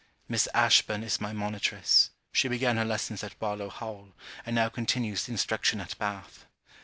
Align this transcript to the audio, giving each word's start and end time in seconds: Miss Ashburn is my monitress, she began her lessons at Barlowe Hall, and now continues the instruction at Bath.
Miss 0.27 0.47
Ashburn 0.55 1.03
is 1.03 1.21
my 1.21 1.31
monitress, 1.31 2.09
she 2.31 2.47
began 2.47 2.77
her 2.77 2.83
lessons 2.85 3.23
at 3.23 3.37
Barlowe 3.37 3.69
Hall, 3.69 4.15
and 4.47 4.55
now 4.55 4.67
continues 4.67 5.27
the 5.27 5.31
instruction 5.33 5.79
at 5.79 5.95
Bath. 5.99 6.47